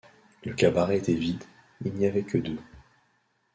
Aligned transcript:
Le 0.45 0.53
cabaret 0.55 0.97
était 0.97 1.13
vide; 1.13 1.43
il 1.85 1.93
n’y 1.93 2.07
avait 2.07 2.23
qu’eux 2.23 2.41
deux. 2.41 2.57